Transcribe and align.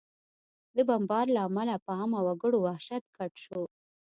د 0.75 0.77
بمبار 0.89 1.25
له 1.35 1.39
امله 1.47 1.75
په 1.85 1.91
عامه 1.97 2.19
وګړو 2.27 2.57
وحشت 2.67 3.03
ګډ 3.17 3.33
شو 3.43 3.61